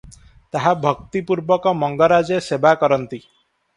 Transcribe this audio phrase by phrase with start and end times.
[0.55, 3.21] ତାହା ଭକ୍ତି ପୂର୍ବକ ମଙ୍ଗରାଜେ ସେବାକରନ୍ତି।